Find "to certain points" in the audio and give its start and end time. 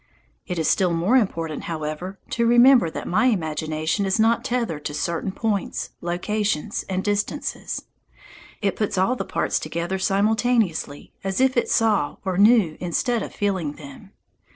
4.85-5.91